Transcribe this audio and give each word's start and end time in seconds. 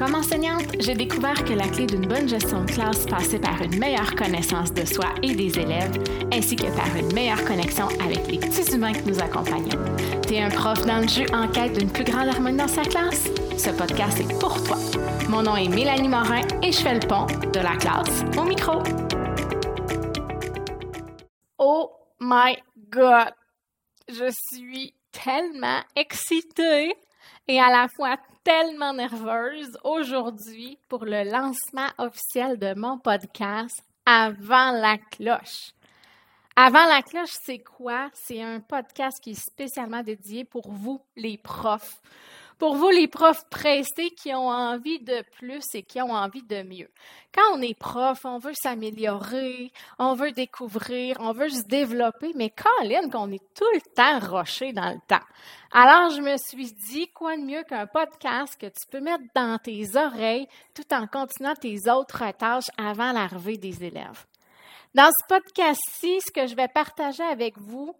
Comme 0.00 0.14
enseignante, 0.14 0.64
j'ai 0.78 0.94
découvert 0.94 1.44
que 1.44 1.52
la 1.52 1.68
clé 1.68 1.84
d'une 1.84 2.06
bonne 2.06 2.26
gestion 2.26 2.64
de 2.64 2.72
classe 2.72 3.04
passait 3.04 3.38
par 3.38 3.60
une 3.60 3.78
meilleure 3.78 4.14
connaissance 4.14 4.72
de 4.72 4.86
soi 4.86 5.04
et 5.22 5.34
des 5.34 5.58
élèves, 5.58 5.92
ainsi 6.32 6.56
que 6.56 6.74
par 6.74 6.96
une 6.96 7.12
meilleure 7.12 7.44
connexion 7.44 7.86
avec 8.02 8.26
les 8.26 8.38
petits 8.38 8.74
humains 8.74 8.94
que 8.94 9.06
nous 9.06 9.20
accompagnons. 9.20 9.78
T'es 10.22 10.40
un 10.40 10.48
prof 10.48 10.86
dans 10.86 11.02
le 11.02 11.06
jeu 11.06 11.26
en 11.34 11.48
quête 11.48 11.78
d'une 11.78 11.92
plus 11.92 12.04
grande 12.04 12.28
harmonie 12.28 12.56
dans 12.56 12.66
sa 12.66 12.80
classe? 12.80 13.28
Ce 13.58 13.68
podcast 13.68 14.18
est 14.20 14.40
pour 14.40 14.64
toi. 14.64 14.78
Mon 15.28 15.42
nom 15.42 15.54
est 15.54 15.68
Mélanie 15.68 16.08
Morin 16.08 16.48
et 16.62 16.72
je 16.72 16.80
fais 16.80 16.94
le 16.94 17.06
pont 17.06 17.26
de 17.26 17.60
la 17.60 17.76
classe 17.76 18.24
au 18.38 18.44
micro. 18.44 18.82
Oh 21.58 21.92
my 22.18 22.56
God! 22.88 23.34
Je 24.08 24.32
suis 24.48 24.94
tellement 25.12 25.82
excitée 25.94 26.94
et 27.46 27.60
à 27.60 27.68
la 27.68 27.86
fois 27.94 28.16
tellement 28.44 28.94
nerveuse 28.94 29.78
aujourd'hui 29.84 30.78
pour 30.88 31.04
le 31.04 31.24
lancement 31.24 31.88
officiel 31.98 32.58
de 32.58 32.74
mon 32.74 32.98
podcast 32.98 33.82
Avant 34.06 34.72
la 34.72 34.96
cloche. 34.98 35.72
Avant 36.56 36.86
la 36.86 37.02
cloche, 37.02 37.36
c'est 37.42 37.60
quoi? 37.60 38.10
C'est 38.12 38.42
un 38.42 38.60
podcast 38.60 39.18
qui 39.22 39.30
est 39.30 39.42
spécialement 39.42 40.02
dédié 40.02 40.44
pour 40.44 40.70
vous, 40.70 41.00
les 41.16 41.38
profs. 41.38 42.00
Pour 42.60 42.76
vous, 42.76 42.90
les 42.90 43.08
profs 43.08 43.48
pressés 43.48 44.10
qui 44.10 44.34
ont 44.34 44.50
envie 44.50 44.98
de 44.98 45.24
plus 45.38 45.64
et 45.72 45.82
qui 45.82 45.98
ont 46.02 46.12
envie 46.12 46.42
de 46.42 46.62
mieux. 46.62 46.90
Quand 47.34 47.54
on 47.54 47.62
est 47.62 47.72
prof, 47.72 48.20
on 48.26 48.36
veut 48.36 48.52
s'améliorer, 48.52 49.72
on 49.98 50.12
veut 50.12 50.32
découvrir, 50.32 51.16
on 51.20 51.32
veut 51.32 51.48
se 51.48 51.62
développer, 51.62 52.32
mais 52.34 52.50
Colin, 52.50 53.08
qu'on 53.08 53.32
est 53.32 53.54
tout 53.54 53.64
le 53.72 53.80
temps 53.94 54.18
roché 54.18 54.74
dans 54.74 54.90
le 54.90 55.00
temps. 55.08 55.24
Alors, 55.72 56.10
je 56.10 56.20
me 56.20 56.36
suis 56.36 56.70
dit, 56.70 57.08
quoi 57.08 57.34
de 57.38 57.42
mieux 57.42 57.62
qu'un 57.62 57.86
podcast 57.86 58.60
que 58.60 58.66
tu 58.66 58.86
peux 58.90 59.00
mettre 59.00 59.24
dans 59.34 59.56
tes 59.56 59.96
oreilles 59.96 60.46
tout 60.74 60.92
en 60.92 61.06
continuant 61.06 61.54
tes 61.54 61.88
autres 61.90 62.30
tâches 62.36 62.70
avant 62.76 63.12
l'arrivée 63.12 63.56
des 63.56 63.82
élèves. 63.82 64.26
Dans 64.94 65.08
ce 65.08 65.26
podcast-ci, 65.34 66.20
ce 66.20 66.30
que 66.30 66.46
je 66.46 66.54
vais 66.54 66.68
partager 66.68 67.22
avec 67.22 67.56
vous, 67.56 67.96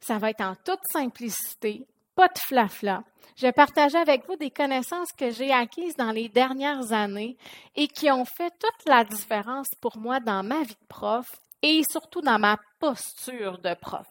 ça 0.00 0.18
va 0.18 0.28
être 0.28 0.42
en 0.42 0.54
toute 0.54 0.84
simplicité, 0.92 1.86
pas 2.14 2.28
de 2.28 2.38
flafla. 2.38 3.02
Je 3.36 3.50
partager 3.50 3.96
avec 3.96 4.26
vous 4.26 4.36
des 4.36 4.50
connaissances 4.50 5.12
que 5.12 5.30
j'ai 5.30 5.52
acquises 5.52 5.96
dans 5.96 6.10
les 6.10 6.28
dernières 6.28 6.92
années 6.92 7.36
et 7.74 7.88
qui 7.88 8.10
ont 8.10 8.24
fait 8.24 8.52
toute 8.58 8.86
la 8.86 9.04
différence 9.04 9.68
pour 9.80 9.96
moi 9.96 10.20
dans 10.20 10.42
ma 10.42 10.62
vie 10.62 10.74
de 10.74 10.86
prof 10.88 11.26
et 11.62 11.82
surtout 11.90 12.20
dans 12.20 12.38
ma 12.38 12.58
posture 12.78 13.58
de 13.58 13.74
prof. 13.74 14.06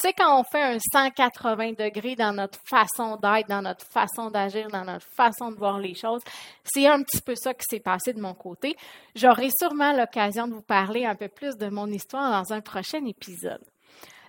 Tu 0.00 0.06
sais, 0.06 0.12
quand 0.12 0.38
on 0.38 0.44
fait 0.44 0.62
un 0.62 0.78
180 0.78 1.72
degrés 1.72 2.14
dans 2.14 2.32
notre 2.32 2.60
façon 2.64 3.16
d'être, 3.16 3.48
dans 3.48 3.62
notre 3.62 3.84
façon 3.84 4.30
d'agir, 4.30 4.68
dans 4.68 4.84
notre 4.84 5.06
façon 5.06 5.50
de 5.50 5.56
voir 5.56 5.78
les 5.78 5.94
choses, 5.94 6.22
c'est 6.62 6.86
un 6.86 7.02
petit 7.02 7.20
peu 7.20 7.34
ça 7.34 7.52
qui 7.52 7.64
s'est 7.68 7.80
passé 7.80 8.12
de 8.12 8.20
mon 8.20 8.34
côté. 8.34 8.76
J'aurai 9.16 9.48
sûrement 9.58 9.92
l'occasion 9.92 10.46
de 10.46 10.54
vous 10.54 10.62
parler 10.62 11.04
un 11.04 11.16
peu 11.16 11.26
plus 11.26 11.56
de 11.56 11.68
mon 11.68 11.88
histoire 11.88 12.30
dans 12.30 12.52
un 12.52 12.60
prochain 12.60 13.04
épisode. 13.06 13.64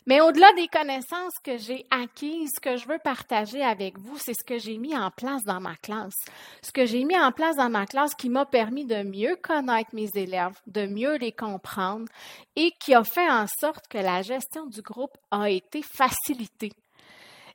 Mais 0.09 0.21
au-delà 0.21 0.52
des 0.53 0.67
connaissances 0.67 1.35
que 1.43 1.59
j'ai 1.59 1.85
acquises, 1.91 2.49
ce 2.55 2.59
que 2.59 2.77
je 2.77 2.88
veux 2.88 2.97
partager 2.97 3.61
avec 3.61 3.99
vous, 3.99 4.17
c'est 4.17 4.33
ce 4.33 4.43
que 4.43 4.57
j'ai 4.57 4.79
mis 4.79 4.97
en 4.97 5.11
place 5.11 5.43
dans 5.43 5.59
ma 5.59 5.75
classe. 5.75 6.16
Ce 6.63 6.71
que 6.71 6.88
j'ai 6.88 7.03
mis 7.03 7.16
en 7.16 7.31
place 7.31 7.57
dans 7.57 7.69
ma 7.69 7.85
classe 7.85 8.16
qui 8.16 8.27
m'a 8.27 8.47
permis 8.47 8.85
de 8.85 9.03
mieux 9.03 9.35
connaître 9.35 9.91
mes 9.93 10.09
élèves, 10.16 10.59
de 10.66 10.88
mieux 10.88 11.17
les 11.17 11.31
comprendre 11.31 12.07
et 12.55 12.71
qui 12.79 12.95
a 12.95 13.03
fait 13.03 13.29
en 13.29 13.45
sorte 13.59 13.88
que 13.88 13.99
la 13.99 14.23
gestion 14.23 14.66
du 14.66 14.81
groupe 14.81 15.16
a 15.29 15.47
été 15.47 15.83
facilitée. 15.83 16.71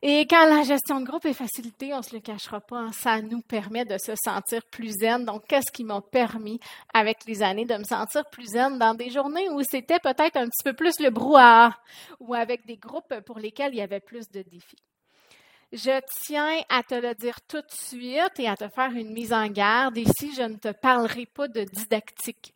Et 0.06 0.27
quand 0.27 0.44
la 0.44 0.64
gestion 0.64 1.00
de 1.00 1.06
groupe 1.06 1.24
est 1.24 1.33
facilitée, 1.33 1.94
on 1.94 1.97
ne 1.97 2.02
se 2.02 2.14
le 2.14 2.20
cachera 2.20 2.60
pas, 2.60 2.92
ça 2.92 3.22
nous 3.22 3.41
permet 3.41 3.86
de 3.86 3.97
se 3.97 4.12
sentir 4.22 4.62
plus 4.66 4.91
zen. 4.91 5.24
Donc, 5.24 5.46
qu'est-ce 5.48 5.72
qui 5.72 5.83
m'a 5.83 6.02
permis, 6.02 6.61
avec 6.92 7.24
les 7.27 7.42
années, 7.42 7.64
de 7.64 7.74
me 7.74 7.84
sentir 7.84 8.22
plus 8.28 8.48
zen 8.48 8.78
dans 8.78 8.92
des 8.92 9.08
journées 9.08 9.48
où 9.48 9.62
c'était 9.62 9.98
peut-être 9.98 10.36
un 10.36 10.46
petit 10.51 10.62
peu 10.62 10.74
plus 10.74 11.01
le 11.01 11.08
brouhaha 11.08 11.74
ou 12.20 12.34
avec 12.34 12.67
des 12.67 12.77
groupes 12.77 13.18
pour 13.24 13.39
lesquels 13.39 13.73
il 13.73 13.79
y 13.79 13.80
avait 13.80 13.98
plus 13.98 14.29
de 14.30 14.42
défis? 14.42 14.77
Je 15.73 15.98
tiens 16.23 16.61
à 16.68 16.83
te 16.83 16.95
le 16.95 17.14
dire 17.14 17.40
tout 17.48 17.62
de 17.62 17.73
suite 17.73 18.39
et 18.39 18.46
à 18.46 18.56
te 18.56 18.68
faire 18.68 18.90
une 18.90 19.11
mise 19.11 19.33
en 19.33 19.46
garde. 19.48 19.96
Ici, 19.96 20.34
je 20.36 20.42
ne 20.42 20.56
te 20.56 20.68
parlerai 20.68 21.24
pas 21.24 21.48
de 21.48 21.64
didactique. 21.64 22.54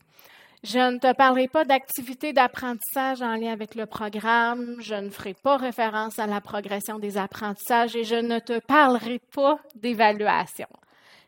Je 0.64 0.78
ne 0.78 0.98
te 0.98 1.14
parlerai 1.14 1.46
pas 1.46 1.64
d'activités 1.64 2.32
d'apprentissage 2.32 3.22
en 3.22 3.36
lien 3.36 3.52
avec 3.52 3.76
le 3.76 3.86
programme, 3.86 4.76
je 4.80 4.94
ne 4.94 5.08
ferai 5.08 5.34
pas 5.34 5.56
référence 5.56 6.18
à 6.18 6.26
la 6.26 6.40
progression 6.40 6.98
des 6.98 7.16
apprentissages 7.16 7.94
et 7.94 8.02
je 8.02 8.16
ne 8.16 8.40
te 8.40 8.58
parlerai 8.58 9.20
pas 9.20 9.60
d'évaluation. 9.76 10.66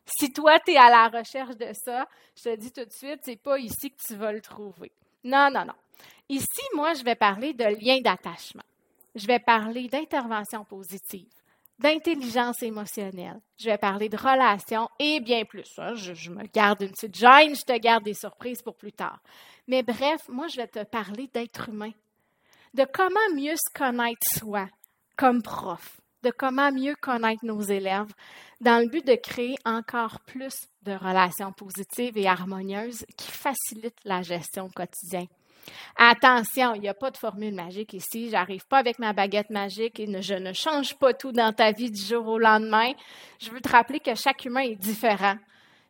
Si 0.05 0.33
toi, 0.33 0.59
tu 0.59 0.73
es 0.73 0.77
à 0.77 0.91
la 0.91 1.19
recherche 1.21 1.57
de 1.57 1.73
ça, 1.73 2.09
je 2.37 2.51
te 2.51 2.57
dis 2.57 2.73
tout 2.73 2.85
de 2.85 2.93
suite, 2.93 3.21
c'est 3.23 3.41
pas 3.41 3.59
ici 3.59 3.93
que 3.93 4.03
tu 4.05 4.17
vas 4.17 4.33
le 4.33 4.41
trouver. 4.41 4.91
Non, 5.23 5.49
non, 5.53 5.65
non. 5.65 5.75
Ici, 6.29 6.63
moi, 6.75 6.95
je 6.95 7.05
vais 7.05 7.15
parler 7.15 7.53
de 7.53 7.65
lien 7.65 8.01
d'attachement. 8.01 8.65
Je 9.15 9.27
vais 9.29 9.39
parler 9.39 9.87
d'intervention 9.87 10.65
positive 10.65 11.29
d'intelligence 11.81 12.63
émotionnelle. 12.63 13.41
Je 13.59 13.71
vais 13.71 13.79
parler 13.79 14.09
de 14.09 14.17
relations 14.17 14.89
et 14.99 15.21
bien 15.21 15.45
plus. 15.45 15.71
Hein. 15.79 15.95
Je, 15.95 16.31
me 16.31 16.45
garde 16.47 16.83
une 16.83 16.91
petite 16.91 17.17
gêne, 17.17 17.57
je 17.57 17.63
te 17.63 17.77
garde 17.79 18.05
des 18.05 18.15
surprises 18.15 18.63
pour 18.63 18.77
plus 18.77 18.93
tard. 18.93 19.21
Mais 19.67 19.83
bref, 19.83 20.21
moi, 20.29 20.47
je 20.49 20.57
vais 20.57 20.67
te 20.67 20.85
parler 20.85 21.29
d'être 21.33 21.71
humain, 21.71 21.93
de 22.75 22.85
comment 22.93 23.35
mieux 23.35 23.57
se 23.57 23.73
connaître 23.75 24.27
soi 24.39 24.69
comme 25.17 25.43
prof, 25.43 26.01
de 26.23 26.31
comment 26.31 26.71
mieux 26.71 26.97
connaître 27.01 27.45
nos 27.45 27.63
élèves, 27.63 28.13
dans 28.61 28.83
le 28.83 28.89
but 28.89 29.07
de 29.07 29.15
créer 29.15 29.57
encore 29.65 30.21
plus 30.21 30.55
de 30.83 30.93
relations 30.93 31.53
positives 31.53 32.17
et 32.19 32.27
harmonieuses 32.27 33.07
qui 33.17 33.31
facilitent 33.31 34.05
la 34.05 34.23
gestion 34.23 34.69
quotidienne. 34.69 35.29
Attention, 35.97 36.75
il 36.75 36.83
n'y 36.83 36.89
a 36.89 36.95
pas 36.95 37.11
de 37.11 37.17
formule 37.17 37.55
magique 37.55 37.95
ici. 37.95 38.31
J'arrive 38.31 38.67
pas 38.67 38.79
avec 38.79 38.99
ma 38.99 39.13
baguette 39.13 39.51
magique 39.51 40.01
et 40.01 40.23
je 40.23 40.35
ne 40.35 40.53
change 40.53 40.97
pas 40.97 41.13
tout 41.15 41.33
dans 41.33 41.53
ta 41.53 41.73
vie 41.73 41.91
du 41.91 42.01
jour 42.01 42.27
au 42.27 42.39
lendemain. 42.39 42.93
Je 43.41 43.51
veux 43.51 43.61
te 43.61 43.69
rappeler 43.69 44.01
que 44.01 44.15
chaque 44.15 44.45
humain 44.45 44.63
est 44.63 44.77
différent. 44.77 45.37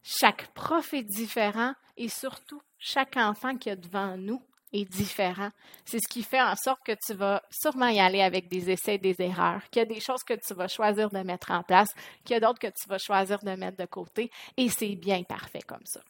Chaque 0.03 0.49
prof 0.49 0.95
est 0.95 1.03
différent 1.03 1.75
et 1.97 2.09
surtout, 2.09 2.63
chaque 2.79 3.17
enfant 3.17 3.57
qui 3.57 3.69
est 3.69 3.77
devant 3.77 4.17
nous 4.17 4.43
est 4.73 4.85
différent. 4.85 5.51
C'est 5.85 5.99
ce 5.99 6.09
qui 6.09 6.23
fait 6.23 6.41
en 6.41 6.55
sorte 6.57 6.81
que 6.85 6.93
tu 7.05 7.15
vas 7.15 7.43
sûrement 7.51 7.89
y 7.89 8.01
aller 8.01 8.23
avec 8.23 8.49
des 8.49 8.71
essais 8.71 8.99
des 8.99 9.17
erreurs, 9.19 9.63
qu'il 9.71 9.81
y 9.81 9.83
a 9.83 9.87
des 9.87 10.01
choses 10.01 10.23
que 10.23 10.35
tu 10.35 10.55
vas 10.55 10.69
choisir 10.69 11.11
de 11.11 11.19
mettre 11.19 11.51
en 11.51 11.63
place, 11.63 11.89
qu'il 12.25 12.35
y 12.35 12.37
a 12.37 12.41
d'autres 12.41 12.59
que 12.59 12.69
tu 12.69 12.89
vas 12.89 12.99
choisir 12.99 13.39
de 13.41 13.51
mettre 13.51 13.79
de 13.79 13.87
côté, 13.87 14.31
et 14.57 14.69
c'est 14.69 14.95
bien 14.97 15.23
parfait 15.25 15.63
comme 15.67 15.85
ça. 15.85 16.01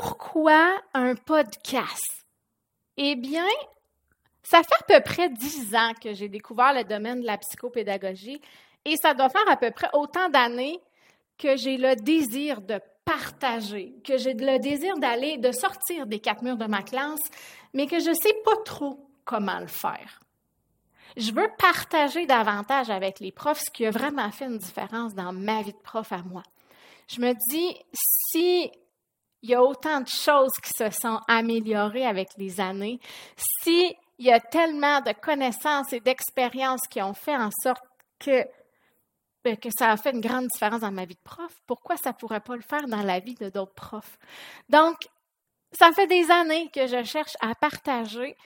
Pourquoi 0.00 0.80
un 0.94 1.14
podcast? 1.16 2.24
Eh 2.96 3.14
bien, 3.14 3.44
ça 4.42 4.62
fait 4.62 4.94
à 4.94 4.98
peu 4.98 5.04
près 5.04 5.28
dix 5.28 5.74
ans 5.74 5.92
que 6.02 6.14
j'ai 6.14 6.30
découvert 6.30 6.72
le 6.72 6.82
domaine 6.82 7.20
de 7.20 7.26
la 7.26 7.36
psychopédagogie 7.36 8.40
et 8.86 8.96
ça 8.96 9.12
doit 9.12 9.28
faire 9.28 9.46
à 9.50 9.58
peu 9.58 9.70
près 9.70 9.90
autant 9.92 10.30
d'années 10.30 10.80
que 11.36 11.58
j'ai 11.58 11.76
le 11.76 11.94
désir 11.94 12.62
de 12.62 12.80
partager, 13.04 13.92
que 14.02 14.16
j'ai 14.16 14.32
le 14.32 14.58
désir 14.60 14.96
d'aller, 14.96 15.36
de 15.36 15.52
sortir 15.52 16.06
des 16.06 16.20
quatre 16.20 16.42
murs 16.42 16.56
de 16.56 16.64
ma 16.64 16.82
classe, 16.82 17.20
mais 17.74 17.86
que 17.86 18.00
je 18.00 18.08
ne 18.08 18.14
sais 18.14 18.40
pas 18.46 18.56
trop 18.64 18.98
comment 19.26 19.60
le 19.60 19.66
faire. 19.66 20.22
Je 21.18 21.32
veux 21.32 21.50
partager 21.58 22.24
davantage 22.24 22.88
avec 22.88 23.20
les 23.20 23.30
profs 23.30 23.64
ce 23.66 23.70
qui 23.70 23.84
a 23.84 23.90
vraiment 23.90 24.30
fait 24.30 24.46
une 24.46 24.56
différence 24.56 25.14
dans 25.14 25.34
ma 25.34 25.60
vie 25.60 25.74
de 25.74 25.82
prof 25.84 26.10
à 26.12 26.22
moi. 26.22 26.44
Je 27.08 27.20
me 27.20 27.34
dis, 27.50 27.76
si 27.92 28.72
il 29.42 29.50
y 29.50 29.54
a 29.54 29.62
autant 29.62 30.00
de 30.00 30.08
choses 30.08 30.52
qui 30.62 30.70
se 30.70 30.90
sont 30.90 31.20
améliorées 31.28 32.06
avec 32.06 32.28
les 32.36 32.60
années, 32.60 33.00
s'il 33.36 33.94
y 34.18 34.30
a 34.30 34.40
tellement 34.40 35.00
de 35.00 35.12
connaissances 35.12 35.92
et 35.92 36.00
d'expériences 36.00 36.86
qui 36.88 37.02
ont 37.02 37.14
fait 37.14 37.36
en 37.36 37.50
sorte 37.62 37.82
que, 38.18 38.44
ben, 39.44 39.56
que 39.56 39.68
ça 39.76 39.90
a 39.90 39.96
fait 39.96 40.12
une 40.12 40.20
grande 40.20 40.46
différence 40.46 40.80
dans 40.80 40.92
ma 40.92 41.04
vie 41.04 41.16
de 41.16 41.20
prof, 41.24 41.52
pourquoi 41.66 41.96
ça 41.96 42.10
ne 42.10 42.16
pourrait 42.16 42.40
pas 42.40 42.54
le 42.54 42.62
faire 42.62 42.86
dans 42.86 43.02
la 43.02 43.18
vie 43.18 43.34
de 43.34 43.50
d'autres 43.50 43.74
profs? 43.74 44.18
Donc, 44.68 44.96
ça 45.72 45.90
fait 45.92 46.06
des 46.06 46.30
années 46.30 46.70
que 46.70 46.86
je 46.86 47.02
cherche 47.02 47.36
à 47.40 47.54
partager 47.54 48.36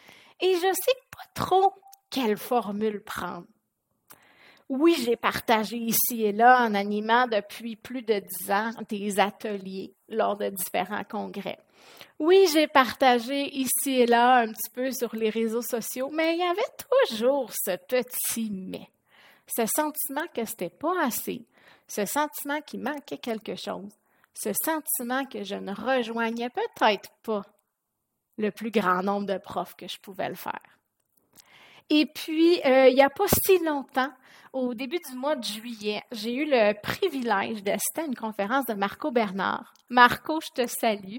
et 0.41 0.55
je 0.55 0.67
ne 0.67 0.73
sais 0.73 0.99
pas 1.11 1.25
trop 1.35 1.75
quelle 2.11 2.37
formule 2.37 3.03
prendre. 3.03 3.47
Oui, 4.69 4.97
j'ai 4.99 5.17
partagé 5.17 5.77
ici 5.77 6.25
et 6.25 6.33
là 6.33 6.67
en 6.67 6.75
animant 6.75 7.29
depuis 7.29 7.77
plus 7.77 8.03
de 8.03 8.19
dix 8.19 8.51
ans 8.51 8.73
des 8.89 9.21
ateliers 9.21 9.95
lors 10.09 10.37
de 10.37 10.49
différents 10.49 11.05
congrès. 11.05 11.59
Oui, 12.19 12.49
j'ai 12.53 12.67
partagé 12.67 13.55
ici 13.57 14.01
et 14.01 14.07
là 14.07 14.39
un 14.39 14.49
petit 14.49 14.71
peu 14.73 14.91
sur 14.91 15.15
les 15.15 15.31
réseaux 15.31 15.63
sociaux, 15.63 16.11
mais 16.13 16.35
il 16.35 16.41
y 16.41 16.43
avait 16.43 16.61
toujours 17.07 17.51
ce 17.53 17.77
petit 17.77 18.51
mais. 18.51 18.89
Ce 19.47 19.65
sentiment 19.67 20.27
que 20.35 20.45
c'était 20.45 20.71
pas 20.71 21.05
assez, 21.05 21.47
ce 21.87 22.05
sentiment 22.05 22.61
qu'il 22.61 22.81
manquait 22.81 23.19
quelque 23.19 23.55
chose, 23.55 23.93
ce 24.35 24.51
sentiment 24.65 25.25
que 25.27 25.45
je 25.45 25.55
ne 25.55 25.73
rejoignais 25.73 26.51
peut-être 26.51 27.11
pas 27.23 27.43
le 28.37 28.51
plus 28.51 28.73
grand 28.73 29.03
nombre 29.03 29.27
de 29.27 29.39
profs 29.39 29.77
que 29.77 29.87
je 29.87 29.99
pouvais 29.99 30.29
le 30.29 30.35
faire. 30.35 30.76
Et 31.91 32.07
puis, 32.07 32.61
euh, 32.65 32.89
il 32.89 32.95
n'y 32.95 33.03
a 33.03 33.11
pas 33.11 33.27
si 33.29 33.59
longtemps, 33.65 34.11
au 34.53 34.75
début 34.75 34.99
du 35.11 35.17
mois 35.17 35.37
de 35.37 35.45
juillet, 35.45 36.03
j'ai 36.13 36.35
eu 36.35 36.47
le 36.47 36.73
privilège 36.81 37.63
d'assister 37.63 38.03
à 38.03 38.05
une 38.05 38.15
conférence 38.15 38.67
de 38.67 38.75
Marco 38.75 39.11
Bernard. 39.11 39.73
Marco, 39.89 40.41
je 40.41 40.63
te 40.63 40.67
salue. 40.67 41.19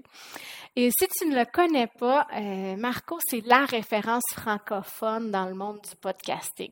Et 0.76 0.90
si 0.92 1.08
tu 1.08 1.28
ne 1.28 1.40
le 1.40 1.46
connais 1.46 1.88
pas, 1.88 2.28
euh, 2.36 2.76
Marco, 2.76 3.18
c'est 3.26 3.46
la 3.46 3.66
référence 3.66 4.24
francophone 4.34 5.32
dans 5.32 5.46
le 5.46 5.54
monde 5.54 5.80
du 5.82 5.96
podcasting. 5.96 6.72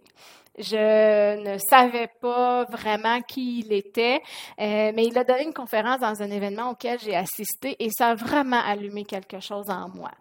Je 0.57 1.41
ne 1.41 1.57
savais 1.69 2.09
pas 2.21 2.63
vraiment 2.65 3.21
qui 3.21 3.59
il 3.59 3.73
était, 3.73 4.21
euh, 4.59 4.91
mais 4.93 5.05
il 5.05 5.17
a 5.17 5.23
donné 5.23 5.43
une 5.43 5.53
conférence 5.53 5.99
dans 5.99 6.21
un 6.21 6.31
événement 6.31 6.71
auquel 6.71 6.99
j'ai 6.99 7.15
assisté 7.15 7.75
et 7.79 7.89
ça 7.89 8.09
a 8.09 8.15
vraiment 8.15 8.61
allumé 8.65 9.03
quelque 9.03 9.39
chose 9.39 9.69
en 9.69 9.89
moi. 9.89 10.11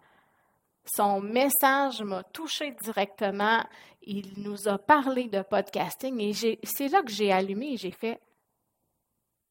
Son 0.85 1.21
message 1.21 2.01
m'a 2.03 2.23
touché 2.23 2.75
directement. 2.83 3.63
Il 4.03 4.33
nous 4.37 4.67
a 4.67 4.77
parlé 4.77 5.29
de 5.29 5.41
podcasting 5.41 6.19
et 6.19 6.59
c'est 6.63 6.87
là 6.87 7.01
que 7.01 7.11
j'ai 7.11 7.31
allumé 7.31 7.73
et 7.73 7.77
j'ai 7.77 7.91
fait 7.91 8.19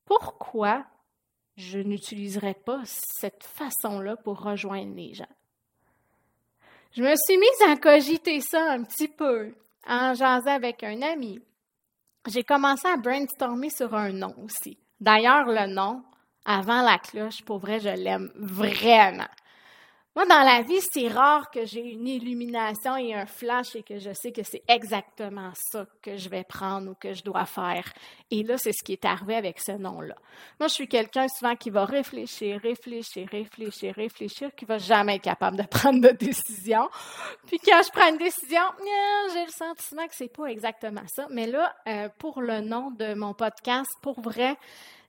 pourquoi 0.05 0.85
je 1.57 1.79
n'utiliserais 1.79 2.55
pas 2.55 2.83
cette 2.87 3.45
façon-là 3.45 4.17
pour 4.17 4.41
rejoindre 4.41 4.95
les 4.95 5.15
gens? 5.15 5.25
Je 6.93 7.03
me 7.03 7.15
suis 7.17 7.37
mise 7.37 7.63
à 7.69 7.77
cogiter 7.77 8.41
ça 8.41 8.73
un 8.73 8.85
petit 8.85 9.09
peu 9.09 9.55
en 9.87 10.15
jasant 10.15 10.53
avec 10.53 10.85
un 10.85 11.03
ami. 11.03 11.41
J'ai 12.29 12.45
commencé 12.45 12.87
à 12.87 12.97
brainstormer 12.97 13.71
sur 13.71 13.95
un 13.95 14.13
nom 14.13 14.35
aussi. 14.45 14.79
D'ailleurs, 15.01 15.47
le 15.47 15.67
nom, 15.67 16.03
avant 16.45 16.83
la 16.83 16.99
cloche, 16.99 17.43
pour 17.45 17.59
vrai, 17.59 17.81
je 17.81 17.89
l'aime 17.89 18.31
vraiment. 18.37 19.29
Moi, 20.16 20.26
dans 20.26 20.44
la 20.44 20.62
vie, 20.62 20.81
c'est 20.93 21.08
rare 21.08 21.50
que 21.50 21.66
j'ai 21.66 21.81
une 21.81 22.06
illumination 22.06 22.96
et 22.96 23.12
un 23.14 23.26
flash 23.26 23.75
et 23.75 23.82
que 23.82 23.99
je 23.99 24.12
sais 24.12 24.31
que 24.31 24.44
c'est 24.44 24.62
exactement 24.69 25.50
ça 25.55 25.87
que 26.00 26.16
je 26.16 26.28
vais 26.28 26.44
prendre 26.44 26.93
ou 26.93 26.94
que 26.94 27.14
je 27.14 27.25
dois 27.25 27.46
faire. 27.46 27.93
Et 28.31 28.44
là, 28.44 28.56
c'est 28.56 28.70
ce 28.70 28.84
qui 28.84 28.93
est 28.93 29.05
arrivé 29.05 29.34
avec 29.34 29.58
ce 29.58 29.72
nom-là. 29.72 30.14
Moi, 30.61 30.69
je 30.69 30.75
suis 30.75 30.87
quelqu'un 30.87 31.26
souvent 31.26 31.56
qui 31.56 31.70
va 31.70 31.84
réfléchir, 31.84 32.61
réfléchir, 32.61 33.28
réfléchir, 33.28 33.93
réfléchir, 33.93 34.55
qui 34.55 34.64
va 34.64 34.78
jamais 34.78 35.16
être 35.16 35.22
capable 35.22 35.56
de 35.56 35.62
prendre 35.69 36.00
de 36.00 36.14
décision. 36.14 36.88
Puis 37.49 37.58
quand 37.58 37.82
je 37.84 37.90
prends 37.90 38.08
une 38.08 38.19
décision, 38.19 38.62
j'ai 39.32 39.44
le 39.44 39.50
sentiment 39.50 40.06
que 40.06 40.14
c'est 40.14 40.32
pas 40.32 40.46
exactement 40.46 41.02
ça. 41.08 41.26
Mais 41.31 41.49
là, 41.49 41.75
euh, 41.88 42.08
pour 42.20 42.40
le 42.40 42.61
nom 42.61 42.93
de 42.93 43.14
mon 43.14 43.34
podcast, 43.34 43.90
pour 44.00 44.20
vrai, 44.20 44.56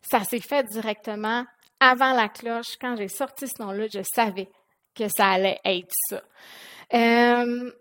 ça 0.01 0.23
s'est 0.23 0.41
fait 0.41 0.63
directement 0.63 1.45
avant 1.79 2.13
la 2.13 2.27
cloche. 2.27 2.75
Quand 2.81 2.95
j'ai 2.95 3.07
sorti 3.07 3.47
ce 3.47 3.61
nom-là, 3.61 3.85
je 3.93 4.01
savais 4.01 4.49
que 4.95 5.07
ça 5.09 5.27
allait 5.27 5.59
être 5.65 5.93
ça. 6.09 6.21
Euh, 6.93 7.71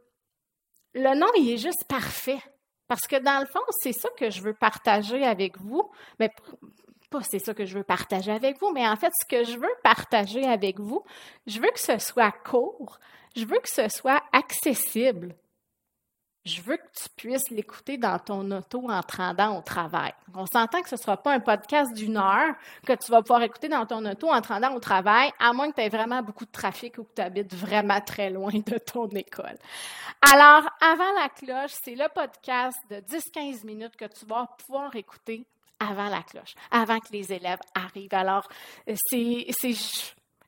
le 0.95 1.19
nom, 1.19 1.27
il 1.39 1.53
est 1.53 1.59
juste 1.59 1.85
parfait. 1.89 2.41
Parce 2.87 3.07
que 3.07 3.17
dans 3.17 3.41
le 3.41 3.47
fond, 3.47 3.63
c'est 3.81 3.93
ça 3.93 4.09
que 4.19 4.31
je 4.31 4.43
veux 4.43 4.55
partager 4.55 5.25
avec 5.25 5.59
vous. 5.59 5.91
Mais 6.21 6.31
pas 7.11 7.23
c'est 7.23 7.39
ça 7.39 7.55
que 7.55 7.65
je 7.65 7.79
veux 7.79 7.85
partager 7.85 8.33
avec 8.33 8.59
vous, 8.61 8.73
mais 8.73 8.87
en 8.87 8.97
fait, 8.97 9.13
ce 9.23 9.27
que 9.29 9.45
je 9.45 9.57
veux 9.57 9.75
partager 9.83 10.45
avec 10.45 10.81
vous, 10.81 11.05
je 11.47 11.61
veux 11.61 11.71
que 11.71 11.81
ce 11.81 11.99
soit 11.99 12.33
court, 12.33 12.99
je 13.37 13.45
veux 13.45 13.61
que 13.61 13.71
ce 13.71 13.89
soit 13.89 14.23
accessible 14.33 15.35
je 16.45 16.61
veux 16.61 16.77
que 16.77 16.83
tu 16.95 17.09
puisses 17.17 17.51
l'écouter 17.51 17.97
dans 17.97 18.19
ton 18.19 18.51
auto 18.51 18.91
en 18.91 19.03
te 19.03 19.17
rendant 19.17 19.59
au 19.59 19.63
travail. 19.63 20.13
On 20.35 20.45
s'entend 20.47 20.83
que 20.83 20.89
ce 20.91 20.97
ne 20.97 21.01
sera 21.01 21.17
pas 21.17 21.33
un 21.33 21.41
podcast 21.41 21.93
d'une 21.95 22.19
heure 22.19 22.55
que 22.87 22.93
tu 22.93 23.11
vas 23.11 23.23
pouvoir 23.23 23.43
écouter 23.43 23.69
dans 23.69 23.87
ton 23.87 24.05
auto 24.05 24.29
en 24.31 24.41
te 24.43 24.49
rendant 24.49 24.75
au 24.75 24.81
travail, 24.81 25.31
à 25.39 25.53
moins 25.55 25.71
que 25.71 25.77
tu 25.77 25.81
aies 25.81 25.89
vraiment 25.89 26.23
beaucoup 26.23 26.45
de 26.45 26.51
trafic 26.51 26.99
ou 26.99 27.05
que 27.05 27.15
tu 27.17 27.23
habites 27.23 27.55
vraiment 27.55 28.01
très 28.01 28.29
loin 28.29 28.53
de 28.53 28.79
ton 28.79 29.09
école. 29.09 29.57
Alors, 30.21 30.69
avant 30.81 31.13
la 31.19 31.29
cloche, 31.31 31.73
c'est 31.83 31.95
le 31.95 32.09
podcast 32.15 32.77
de 32.91 32.97
10-15 32.97 33.65
minutes 33.65 33.97
que 33.97 34.07
tu 34.07 34.27
vas 34.27 34.47
pouvoir 34.59 34.95
écouter 34.97 35.47
avant 35.81 36.09
la 36.09 36.23
cloche, 36.23 36.55
avant 36.71 36.99
que 36.99 37.13
les 37.13 37.33
élèves 37.33 37.59
arrivent. 37.75 38.15
Alors, 38.15 38.49
c'est 38.87 39.47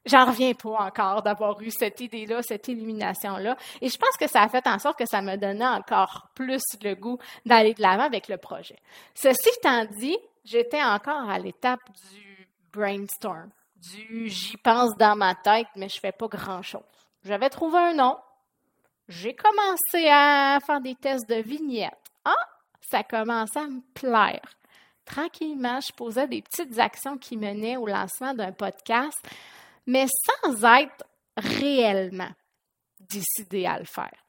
J'en 0.06 0.26
reviens 0.26 0.54
pas 0.54 0.86
encore 0.86 1.22
d'avoir 1.22 1.60
eu 1.60 1.70
cette 1.70 2.00
idée-là, 2.00 2.40
cette 2.42 2.68
illumination-là. 2.68 3.56
Et 3.80 3.88
je 3.88 3.98
pense 3.98 4.16
que 4.18 4.28
ça 4.28 4.42
a 4.42 4.48
fait 4.48 4.66
en 4.68 4.78
sorte 4.78 4.98
que 4.98 5.06
ça 5.06 5.20
me 5.20 5.36
donnait 5.36 5.66
encore 5.66 6.28
plus 6.34 6.62
le 6.82 6.94
goût 6.94 7.18
d'aller 7.44 7.74
de 7.74 7.82
l'avant 7.82 8.04
avec 8.04 8.28
le 8.28 8.36
projet. 8.36 8.78
Ceci 9.14 9.48
étant 9.58 9.84
dit, 9.98 10.16
j'étais 10.44 10.82
encore 10.82 11.28
à 11.28 11.38
l'étape 11.40 11.80
du 12.12 12.48
brainstorm, 12.72 13.50
du 13.76 14.28
j'y 14.28 14.56
pense 14.56 14.96
dans 14.96 15.16
ma 15.16 15.34
tête, 15.34 15.66
mais 15.74 15.88
je 15.88 15.98
fais 15.98 16.12
pas 16.12 16.28
grand-chose. 16.28 16.82
J'avais 17.24 17.50
trouvé 17.50 17.78
un 17.78 17.94
nom. 17.94 18.16
J'ai 19.08 19.34
commencé 19.34 20.08
à 20.08 20.58
faire 20.64 20.80
des 20.80 20.94
tests 20.94 21.28
de 21.28 21.36
vignettes. 21.36 21.92
Ah, 22.24 22.34
ça 22.80 23.02
commençait 23.02 23.58
à 23.58 23.66
me 23.66 23.80
plaire. 23.94 24.56
Tranquillement, 25.04 25.80
je 25.80 25.92
posais 25.92 26.26
des 26.26 26.42
petites 26.42 26.78
actions 26.78 27.16
qui 27.16 27.36
menaient 27.36 27.76
au 27.76 27.86
lancement 27.86 28.34
d'un 28.34 28.52
podcast 28.52 29.18
mais 29.86 30.06
sans 30.08 30.64
être 30.64 31.04
réellement 31.36 32.30
décidé 33.00 33.66
à 33.66 33.78
le 33.78 33.84
faire. 33.84 34.26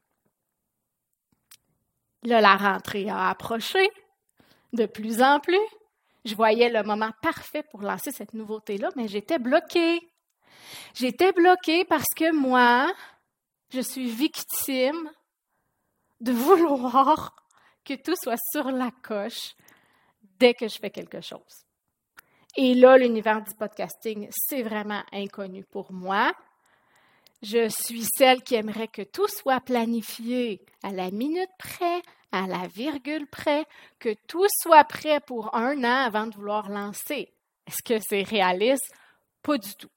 Là, 2.24 2.42
la 2.42 2.56
rentrée 2.56 3.10
a 3.10 3.30
approché 3.30 3.90
de 4.74 4.86
plus 4.86 5.22
en 5.22 5.40
plus. 5.40 5.58
Je 6.26 6.36
voyais 6.36 6.70
le 6.70 6.84
moment 6.84 7.12
parfait 7.22 7.64
pour 7.64 7.82
lancer 7.82 8.12
cette 8.12 8.34
nouveauté-là, 8.34 8.90
mais 8.96 9.08
j'étais 9.08 9.40
bloquée. 9.40 10.00
J'étais 10.94 11.32
bloquée 11.32 11.86
parce 11.86 12.14
que 12.16 12.34
moi, 12.34 12.92
je 13.72 13.80
suis 13.80 14.10
victime 14.10 15.10
de 16.20 16.32
vouloir 16.32 17.36
que 17.86 17.94
tout 17.94 18.16
soit 18.16 18.40
sur 18.52 18.72
la 18.72 18.92
coche 19.04 19.56
dès 20.40 20.54
que 20.54 20.68
je 20.68 20.78
fais 20.78 20.90
quelque 20.90 21.22
chose. 21.22 21.67
Et 22.60 22.74
là, 22.74 22.98
l'univers 22.98 23.44
du 23.44 23.54
podcasting, 23.54 24.28
c'est 24.32 24.64
vraiment 24.64 25.04
inconnu 25.14 25.64
pour 25.64 25.94
moi. 25.94 26.34
Je 27.44 27.70
suis 27.70 28.04
celle 28.18 28.42
qui 28.42 28.56
aimerait 28.56 28.88
que 28.88 29.04
tout 29.04 29.28
soit 29.28 29.62
planifié 29.62 30.66
à 30.82 30.92
la 30.92 31.12
minute 31.12 31.52
près, 31.60 32.02
à 32.32 32.48
la 32.48 32.66
virgule 32.66 33.28
près, 33.28 33.68
que 34.00 34.16
tout 34.28 34.48
soit 34.64 34.84
prêt 34.86 35.20
pour 35.20 35.54
un 35.56 35.84
an 35.84 36.06
avant 36.08 36.26
de 36.26 36.34
vouloir 36.34 36.70
lancer. 36.70 37.32
Est-ce 37.68 37.84
que 37.86 38.04
c'est 38.04 38.24
réaliste? 38.24 38.92
Pas 39.44 39.60
du 39.60 39.76
tout. 39.76 39.92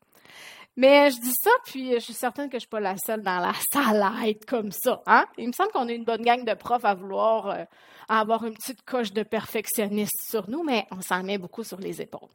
Mais 0.76 1.10
je 1.10 1.18
dis 1.18 1.32
ça, 1.42 1.50
puis 1.64 1.94
je 1.94 1.98
suis 2.00 2.12
certaine 2.12 2.50
que 2.50 2.52
je 2.52 2.56
ne 2.56 2.60
suis 2.60 2.68
pas 2.68 2.80
la 2.80 2.98
seule 2.98 3.22
dans 3.22 3.40
la 3.40 3.54
salle 3.72 4.02
à 4.02 4.28
être 4.28 4.44
comme 4.44 4.70
ça. 4.70 5.02
Hein? 5.06 5.24
Il 5.38 5.46
me 5.46 5.52
semble 5.52 5.70
qu'on 5.72 5.88
est 5.88 5.96
une 5.96 6.04
bonne 6.04 6.22
gang 6.22 6.44
de 6.44 6.54
profs 6.54 6.84
à 6.84 6.92
vouloir 6.92 7.48
euh, 7.48 7.64
avoir 8.06 8.44
une 8.44 8.52
petite 8.52 8.82
coche 8.82 9.14
de 9.14 9.22
perfectionniste 9.22 10.28
sur 10.30 10.50
nous, 10.50 10.62
mais 10.62 10.86
on 10.90 11.00
s'en 11.00 11.22
met 11.22 11.38
beaucoup 11.38 11.64
sur 11.64 11.78
les 11.78 12.02
épaules. 12.02 12.28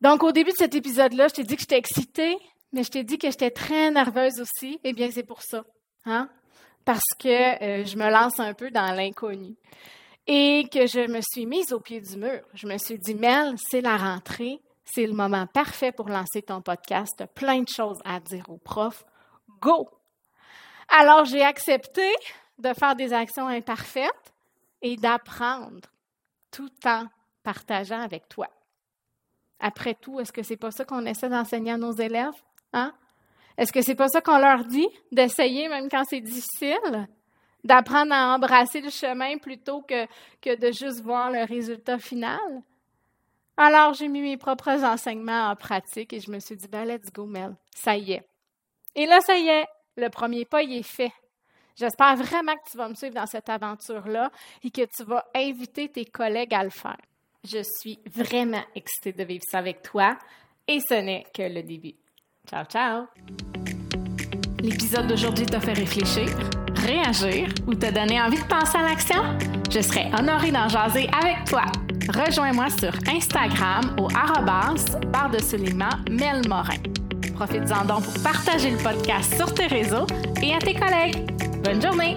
Donc, 0.00 0.22
au 0.22 0.32
début 0.32 0.50
de 0.50 0.56
cet 0.56 0.74
épisode-là, 0.74 1.28
je 1.28 1.34
t'ai 1.34 1.44
dit 1.44 1.54
que 1.56 1.62
j'étais 1.62 1.78
excitée, 1.78 2.36
mais 2.72 2.82
je 2.82 2.90
t'ai 2.90 3.04
dit 3.04 3.18
que 3.18 3.30
j'étais 3.30 3.50
très 3.50 3.90
nerveuse 3.90 4.40
aussi. 4.40 4.78
Eh 4.84 4.92
bien, 4.92 5.10
c'est 5.10 5.22
pour 5.22 5.42
ça. 5.42 5.64
Hein? 6.04 6.28
Parce 6.84 7.14
que 7.18 7.28
euh, 7.28 7.84
je 7.84 7.96
me 7.96 8.10
lance 8.10 8.38
un 8.38 8.54
peu 8.54 8.70
dans 8.70 8.92
l'inconnu. 8.94 9.54
Et 10.26 10.68
que 10.72 10.86
je 10.86 11.10
me 11.10 11.20
suis 11.20 11.46
mise 11.46 11.72
au 11.72 11.80
pied 11.80 12.00
du 12.00 12.16
mur. 12.16 12.42
Je 12.52 12.66
me 12.66 12.76
suis 12.78 12.98
dit, 12.98 13.14
Mel, 13.14 13.54
c'est 13.58 13.80
la 13.80 13.96
rentrée. 13.96 14.60
C'est 14.84 15.06
le 15.06 15.14
moment 15.14 15.46
parfait 15.46 15.92
pour 15.92 16.08
lancer 16.08 16.42
ton 16.42 16.60
podcast. 16.60 17.24
plein 17.34 17.62
de 17.62 17.68
choses 17.68 17.98
à 18.04 18.20
dire 18.20 18.44
aux 18.48 18.58
profs. 18.58 19.04
Go! 19.60 19.88
Alors, 20.88 21.24
j'ai 21.24 21.42
accepté 21.42 22.08
de 22.58 22.72
faire 22.72 22.94
des 22.94 23.12
actions 23.12 23.48
imparfaites 23.48 24.34
et 24.82 24.96
d'apprendre 24.96 25.88
tout 26.50 26.70
en 26.84 27.06
partageant 27.42 28.00
avec 28.00 28.28
toi. 28.28 28.48
Après 29.60 29.94
tout, 29.94 30.20
est-ce 30.20 30.32
que 30.32 30.42
c'est 30.42 30.56
pas 30.56 30.70
ça 30.70 30.84
qu'on 30.84 31.06
essaie 31.06 31.28
d'enseigner 31.28 31.72
à 31.72 31.76
nos 31.76 31.92
élèves? 31.92 32.34
Hein? 32.72 32.92
Est-ce 33.56 33.72
que 33.72 33.80
c'est 33.80 33.94
pas 33.94 34.08
ça 34.08 34.20
qu'on 34.20 34.38
leur 34.38 34.64
dit? 34.64 34.88
D'essayer 35.12 35.68
même 35.68 35.88
quand 35.88 36.04
c'est 36.04 36.20
difficile? 36.20 37.08
D'apprendre 37.64 38.12
à 38.12 38.34
embrasser 38.34 38.80
le 38.80 38.90
chemin 38.90 39.38
plutôt 39.38 39.82
que, 39.82 40.06
que 40.40 40.56
de 40.56 40.72
juste 40.72 41.00
voir 41.02 41.30
le 41.30 41.44
résultat 41.44 41.98
final? 41.98 42.62
Alors, 43.56 43.94
j'ai 43.94 44.08
mis 44.08 44.20
mes 44.20 44.36
propres 44.36 44.84
enseignements 44.84 45.48
en 45.50 45.56
pratique 45.56 46.12
et 46.12 46.20
je 46.20 46.30
me 46.30 46.38
suis 46.38 46.56
dit, 46.56 46.68
ben, 46.68 46.84
let's 46.84 47.10
go, 47.10 47.24
Mel. 47.24 47.56
Ça 47.74 47.96
y 47.96 48.12
est. 48.12 48.28
Et 48.94 49.06
là, 49.06 49.20
ça 49.20 49.36
y 49.36 49.48
est. 49.48 49.66
Le 49.96 50.10
premier 50.10 50.44
pas, 50.44 50.62
il 50.62 50.74
est 50.74 50.82
fait. 50.82 51.12
J'espère 51.74 52.16
vraiment 52.16 52.54
que 52.54 52.70
tu 52.70 52.76
vas 52.76 52.88
me 52.88 52.94
suivre 52.94 53.14
dans 53.14 53.26
cette 53.26 53.48
aventure-là 53.48 54.30
et 54.62 54.70
que 54.70 54.82
tu 54.82 55.04
vas 55.04 55.24
inviter 55.34 55.88
tes 55.88 56.04
collègues 56.04 56.54
à 56.54 56.64
le 56.64 56.70
faire. 56.70 56.98
Je 57.48 57.62
suis 57.78 57.98
vraiment 58.12 58.62
excitée 58.74 59.12
de 59.12 59.22
vivre 59.22 59.44
ça 59.48 59.58
avec 59.58 59.82
toi 59.82 60.16
et 60.66 60.80
ce 60.80 60.94
n'est 60.94 61.24
que 61.32 61.42
le 61.42 61.62
début. 61.62 61.94
Ciao, 62.48 62.64
ciao! 62.64 63.04
L'épisode 64.60 65.06
d'aujourd'hui 65.06 65.46
t'a 65.46 65.60
fait 65.60 65.74
réfléchir, 65.74 66.26
réagir 66.74 67.48
ou 67.66 67.74
te 67.74 67.92
donner 67.92 68.20
envie 68.20 68.40
de 68.40 68.48
passer 68.48 68.78
à 68.78 68.82
l'action? 68.82 69.22
Je 69.70 69.80
serais 69.80 70.10
honorée 70.18 70.50
d'en 70.50 70.68
jaser 70.68 71.08
avec 71.22 71.44
toi. 71.44 71.66
Rejoins-moi 72.08 72.68
sur 72.70 72.92
Instagram 73.08 73.94
au 74.00 74.08
arrobas 74.16 74.98
par-dessus 75.12 75.58
les 75.58 75.74
Morin. 75.74 76.78
Profites-en 77.34 77.84
donc 77.84 78.02
pour 78.02 78.22
partager 78.24 78.70
le 78.70 78.78
podcast 78.78 79.36
sur 79.36 79.52
tes 79.54 79.66
réseaux 79.66 80.06
et 80.42 80.54
à 80.54 80.58
tes 80.58 80.74
collègues. 80.74 81.30
Bonne 81.62 81.80
journée! 81.80 82.16